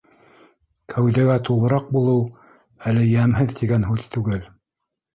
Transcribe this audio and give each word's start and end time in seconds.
Кәүҙәгә 0.93 1.35
тулыраҡ 1.51 1.93
булыу 1.97 2.25
әле 2.95 3.07
йәмһеҙ 3.13 3.57
тигән 3.63 3.89
һүҙ 3.93 4.07
түгел. 4.19 4.47